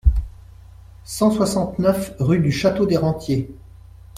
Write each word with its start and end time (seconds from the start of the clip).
cent 1.03 1.29
soixante-neuf 1.29 2.15
rue 2.17 2.39
du 2.39 2.51
Château 2.51 2.87
des 2.87 2.97
Rentiers 2.97 3.53